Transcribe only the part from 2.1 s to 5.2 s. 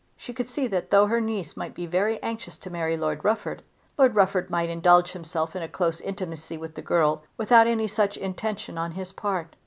anxious to marry Lord Rufford, Lord Rufford might indulge